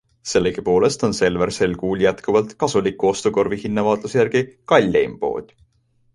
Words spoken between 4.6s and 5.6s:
kalleim pood.